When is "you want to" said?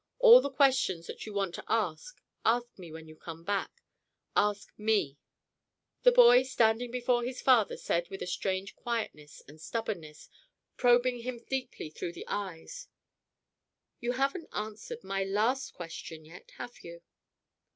1.27-1.63